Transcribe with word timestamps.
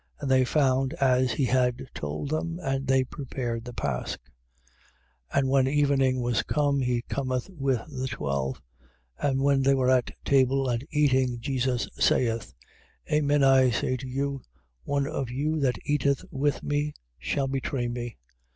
And 0.19 0.31
they 0.31 0.43
found 0.45 0.93
as 0.95 1.33
he 1.33 1.45
had 1.45 1.85
told 1.93 2.31
them: 2.31 2.57
and 2.63 2.87
they 2.87 3.03
prepared 3.03 3.65
the 3.65 3.71
pasch. 3.71 4.17
14:17. 5.31 5.35
And 5.37 5.47
when 5.49 5.67
evening 5.67 6.21
was 6.21 6.41
come, 6.41 6.81
he 6.81 7.03
cometh 7.03 7.47
with 7.51 7.85
the 7.87 8.07
twelve. 8.07 8.55
14:18. 9.21 9.29
And 9.29 9.41
when 9.43 9.61
they 9.61 9.75
were 9.75 9.91
at 9.91 10.09
table 10.25 10.67
and 10.69 10.83
eating, 10.89 11.39
Jesus 11.39 11.87
saith: 11.99 12.51
Amen 13.11 13.43
I 13.43 13.69
say 13.69 13.95
to 13.97 14.07
you, 14.07 14.41
one 14.85 15.05
of 15.05 15.29
you 15.29 15.59
that 15.59 15.77
eateth 15.85 16.25
with 16.31 16.63
me 16.63 16.95
shall 17.19 17.47
betray 17.47 17.87
me. 17.87 18.17